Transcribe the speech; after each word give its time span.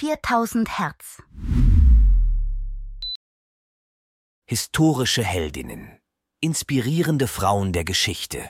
4000 0.00 0.78
Hertz. 0.78 1.20
Historische 4.46 5.24
Heldinnen. 5.24 5.98
Inspirierende 6.40 7.26
Frauen 7.26 7.72
der 7.72 7.82
Geschichte. 7.82 8.48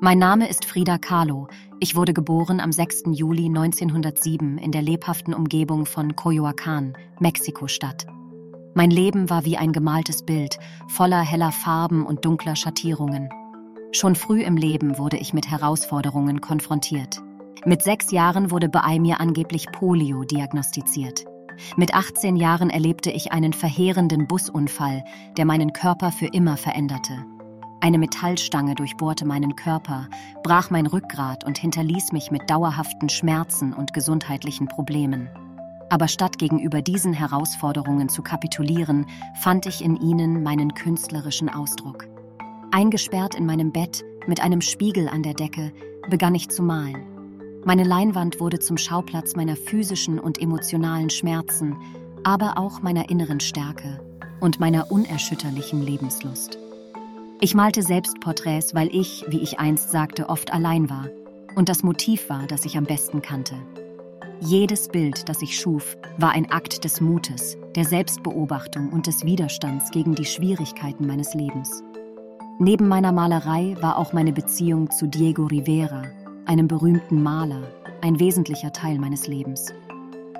Mein 0.00 0.18
Name 0.18 0.48
ist 0.48 0.64
Frida 0.64 0.98
Kahlo. 0.98 1.46
Ich 1.78 1.94
wurde 1.94 2.14
geboren 2.14 2.58
am 2.58 2.72
6. 2.72 3.04
Juli 3.12 3.44
1907 3.44 4.58
in 4.58 4.72
der 4.72 4.82
lebhaften 4.82 5.32
Umgebung 5.32 5.86
von 5.86 6.14
Coyoacán, 6.16 6.96
Mexiko-Stadt. 7.20 8.08
Mein 8.74 8.90
Leben 8.90 9.30
war 9.30 9.44
wie 9.44 9.56
ein 9.56 9.72
gemaltes 9.72 10.24
Bild, 10.24 10.58
voller 10.88 11.20
heller 11.20 11.52
Farben 11.52 12.04
und 12.04 12.24
dunkler 12.24 12.56
Schattierungen. 12.56 13.28
Schon 13.92 14.16
früh 14.16 14.42
im 14.42 14.56
Leben 14.56 14.98
wurde 14.98 15.16
ich 15.16 15.32
mit 15.32 15.48
Herausforderungen 15.48 16.40
konfrontiert. 16.40 17.22
Mit 17.66 17.82
sechs 17.82 18.10
Jahren 18.10 18.50
wurde 18.50 18.68
bei 18.68 18.98
mir 18.98 19.20
angeblich 19.20 19.72
Polio 19.72 20.24
diagnostiziert. 20.24 21.24
Mit 21.76 21.94
18 21.94 22.36
Jahren 22.36 22.68
erlebte 22.68 23.10
ich 23.10 23.32
einen 23.32 23.54
verheerenden 23.54 24.26
Busunfall, 24.26 25.02
der 25.38 25.46
meinen 25.46 25.72
Körper 25.72 26.12
für 26.12 26.26
immer 26.26 26.58
veränderte. 26.58 27.24
Eine 27.80 27.96
Metallstange 27.96 28.74
durchbohrte 28.74 29.24
meinen 29.24 29.56
Körper, 29.56 30.08
brach 30.42 30.68
mein 30.68 30.84
Rückgrat 30.84 31.44
und 31.44 31.56
hinterließ 31.56 32.12
mich 32.12 32.30
mit 32.30 32.50
dauerhaften 32.50 33.08
Schmerzen 33.08 33.72
und 33.72 33.94
gesundheitlichen 33.94 34.68
Problemen. 34.68 35.30
Aber 35.88 36.08
statt 36.08 36.36
gegenüber 36.36 36.82
diesen 36.82 37.14
Herausforderungen 37.14 38.10
zu 38.10 38.20
kapitulieren, 38.20 39.06
fand 39.40 39.64
ich 39.64 39.82
in 39.82 39.96
ihnen 39.96 40.42
meinen 40.42 40.74
künstlerischen 40.74 41.48
Ausdruck. 41.48 42.08
Eingesperrt 42.72 43.34
in 43.34 43.46
meinem 43.46 43.72
Bett, 43.72 44.04
mit 44.26 44.42
einem 44.42 44.60
Spiegel 44.60 45.08
an 45.08 45.22
der 45.22 45.34
Decke, 45.34 45.72
begann 46.10 46.34
ich 46.34 46.50
zu 46.50 46.62
malen. 46.62 47.13
Meine 47.66 47.84
Leinwand 47.84 48.40
wurde 48.40 48.58
zum 48.58 48.76
Schauplatz 48.76 49.36
meiner 49.36 49.56
physischen 49.56 50.18
und 50.18 50.38
emotionalen 50.38 51.08
Schmerzen, 51.08 51.76
aber 52.22 52.58
auch 52.58 52.82
meiner 52.82 53.08
inneren 53.08 53.40
Stärke 53.40 54.00
und 54.40 54.60
meiner 54.60 54.92
unerschütterlichen 54.92 55.80
Lebenslust. 55.80 56.58
Ich 57.40 57.54
malte 57.54 57.82
Selbstporträts, 57.82 58.74
weil 58.74 58.94
ich, 58.94 59.24
wie 59.28 59.40
ich 59.40 59.58
einst 59.60 59.90
sagte, 59.90 60.28
oft 60.28 60.52
allein 60.52 60.90
war 60.90 61.08
und 61.56 61.70
das 61.70 61.82
Motiv 61.82 62.28
war, 62.28 62.46
das 62.46 62.66
ich 62.66 62.76
am 62.76 62.84
besten 62.84 63.22
kannte. 63.22 63.54
Jedes 64.40 64.88
Bild, 64.88 65.30
das 65.30 65.40
ich 65.40 65.58
schuf, 65.58 65.96
war 66.18 66.32
ein 66.32 66.50
Akt 66.50 66.84
des 66.84 67.00
Mutes, 67.00 67.56
der 67.74 67.86
Selbstbeobachtung 67.86 68.90
und 68.90 69.06
des 69.06 69.24
Widerstands 69.24 69.90
gegen 69.90 70.14
die 70.14 70.26
Schwierigkeiten 70.26 71.06
meines 71.06 71.32
Lebens. 71.32 71.82
Neben 72.58 72.88
meiner 72.88 73.12
Malerei 73.12 73.74
war 73.80 73.96
auch 73.96 74.12
meine 74.12 74.32
Beziehung 74.32 74.90
zu 74.90 75.08
Diego 75.08 75.46
Rivera, 75.46 76.02
einem 76.46 76.68
berühmten 76.68 77.22
Maler, 77.22 77.62
ein 78.02 78.18
wesentlicher 78.18 78.72
Teil 78.72 78.98
meines 78.98 79.26
Lebens. 79.26 79.72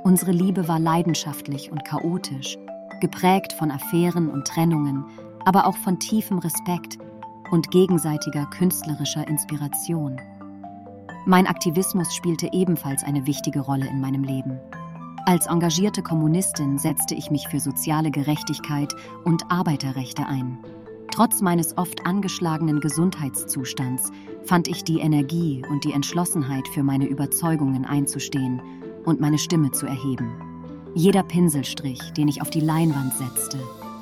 Unsere 0.03 0.33
Liebe 0.33 0.69
war 0.69 0.79
leidenschaftlich 0.79 1.71
und 1.73 1.85
chaotisch, 1.85 2.59
geprägt 3.01 3.53
von 3.53 3.71
Affären 3.71 4.29
und 4.29 4.47
Trennungen, 4.47 5.05
aber 5.45 5.67
auch 5.67 5.77
von 5.77 5.99
tiefem 5.99 6.39
Respekt 6.39 6.99
und 7.51 7.71
gegenseitiger 7.71 8.47
künstlerischer 8.47 9.27
Inspiration. 9.27 10.21
Mein 11.27 11.47
Aktivismus 11.47 12.15
spielte 12.15 12.51
ebenfalls 12.53 13.03
eine 13.03 13.27
wichtige 13.27 13.61
Rolle 13.61 13.87
in 13.87 14.01
meinem 14.01 14.25
Leben. 14.25 14.61
Als 15.27 15.47
engagierte 15.47 16.03
Kommunistin 16.03 16.77
setzte 16.77 17.15
ich 17.15 17.31
mich 17.31 17.49
für 17.49 17.61
soziale 17.61 18.11
Gerechtigkeit 18.11 18.93
und 19.25 19.51
Arbeiterrechte 19.51 20.27
ein. 20.27 20.59
Trotz 21.15 21.43
meines 21.43 21.79
oft 21.79 22.07
angeschlagenen 22.07 22.81
Gesundheitszustands 22.81 24.11
fand 24.43 24.67
ich 24.67 24.83
die 24.83 24.99
Energie 24.99 25.63
und 25.71 25.85
die 25.85 25.93
Entschlossenheit, 25.93 26.67
für 26.67 26.83
meine 26.83 27.07
Überzeugungen 27.07 27.85
einzustehen 27.85 28.61
und 29.05 29.21
meine 29.21 29.39
Stimme 29.39 29.71
zu 29.71 29.87
erheben. 29.87 30.35
Jeder 30.93 31.23
Pinselstrich, 31.23 32.01
den 32.15 32.27
ich 32.27 32.43
auf 32.43 32.51
die 32.51 32.59
Leinwand 32.59 33.15
setzte, 33.15 33.61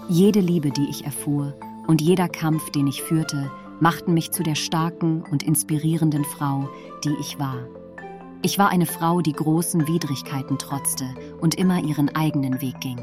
jede 0.09 0.41
Liebe, 0.41 0.71
die 0.71 0.89
ich 0.89 1.05
erfuhr 1.05 1.53
und 1.86 2.01
jeder 2.01 2.31
Kampf, 2.31 2.70
den 2.70 2.86
ich 2.86 3.03
führte, 3.03 3.51
machten 3.79 4.15
mich 4.15 4.31
zu 4.31 4.42
der 4.42 4.55
starken 4.55 5.23
und 5.31 5.42
inspirierenden 5.42 6.25
Frau, 6.25 6.70
die 7.05 7.15
ich 7.20 7.39
war. 7.39 7.59
Ich 8.41 8.59
war 8.59 8.70
eine 8.70 8.86
Frau, 8.86 9.20
die 9.20 9.35
großen 9.35 9.86
Widrigkeiten 9.86 10.57
trotzte 10.57 11.05
und 11.42 11.57
immer 11.57 11.85
ihren 11.85 12.09
eigenen 12.17 12.63
Weg 12.63 12.81
ging. 12.81 12.97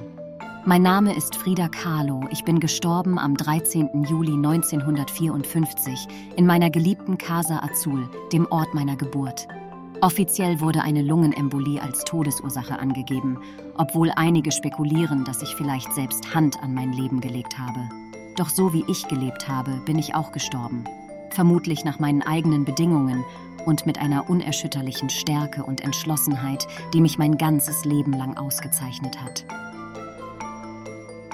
Mein 0.65 0.81
Name 0.81 1.15
ist 1.15 1.35
Frida 1.35 1.69
Kahlo. 1.69 2.25
Ich 2.31 2.43
bin 2.43 2.59
gestorben 2.59 3.17
am 3.17 3.35
13. 3.35 4.03
Juli 4.03 4.33
1954 4.33 6.07
in 6.35 6.45
meiner 6.45 6.69
geliebten 6.69 7.17
Casa 7.17 7.61
Azul, 7.63 8.09
dem 8.33 8.45
Ort 8.51 8.73
meiner 8.73 8.97
Geburt. 8.97 9.47
Offiziell 10.01 10.59
wurde 10.59 10.81
eine 10.81 11.01
Lungenembolie 11.01 11.81
als 11.81 12.03
Todesursache 12.03 12.77
angegeben, 12.77 13.39
obwohl 13.77 14.11
einige 14.15 14.51
spekulieren, 14.51 15.23
dass 15.23 15.41
ich 15.41 15.55
vielleicht 15.55 15.93
selbst 15.93 16.35
Hand 16.35 16.61
an 16.61 16.73
mein 16.73 16.91
Leben 16.91 17.21
gelegt 17.21 17.57
habe. 17.57 17.79
Doch 18.35 18.49
so 18.49 18.73
wie 18.73 18.83
ich 18.89 19.07
gelebt 19.07 19.47
habe, 19.47 19.81
bin 19.85 19.97
ich 19.97 20.13
auch 20.13 20.33
gestorben. 20.33 20.83
Vermutlich 21.31 21.85
nach 21.85 21.99
meinen 21.99 22.21
eigenen 22.21 22.65
Bedingungen 22.65 23.23
und 23.65 23.85
mit 23.85 23.97
einer 23.97 24.29
unerschütterlichen 24.29 25.09
Stärke 25.09 25.63
und 25.63 25.81
Entschlossenheit, 25.81 26.67
die 26.93 27.01
mich 27.01 27.17
mein 27.17 27.37
ganzes 27.37 27.85
Leben 27.85 28.11
lang 28.11 28.37
ausgezeichnet 28.37 29.21
hat. 29.21 29.45